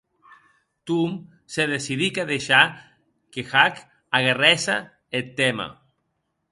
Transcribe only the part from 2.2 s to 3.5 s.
a deishar que